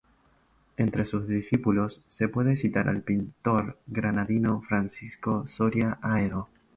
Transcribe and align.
Entre 0.77 1.05
sus 1.05 1.27
discípulos, 1.27 2.01
se 2.07 2.27
puede 2.27 2.57
citar 2.57 2.89
al 2.89 3.03
pintor 3.03 3.77
granadino 3.85 4.63
Francisco 4.67 5.45
Soria 5.45 5.99
Aedo. 6.01 6.49